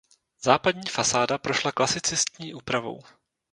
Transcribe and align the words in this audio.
Západní 0.43 0.89
fasáda 0.89 1.37
prošla 1.37 1.71
klasicistní 1.71 2.53
úpravou. 2.53 3.01